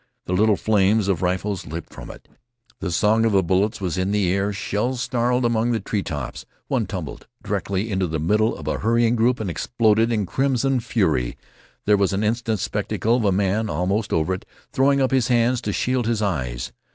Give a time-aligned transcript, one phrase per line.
[0.25, 2.27] The little flames of rifles leaped from it.
[2.79, 6.01] The song of the bullets was in the air and shells snarled among the tree
[6.01, 6.43] tops.
[6.69, 11.37] One tumbled directly into the middle of a hurrying group and exploded in crimson fury.
[11.85, 15.61] There was an instant's spectacle of a man, almost over it, throwing up his hands
[15.61, 16.71] to shield his eyes.